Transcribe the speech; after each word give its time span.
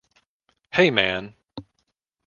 Hey 0.71 0.89
man! 0.89 1.35